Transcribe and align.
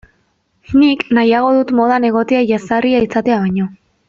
Nik 0.83 1.03
nahiago 1.17 1.51
dut 1.57 1.75
modan 1.81 2.09
egotea 2.11 2.41
jazarria 2.53 3.05
izatea 3.11 3.41
baino. 3.47 3.71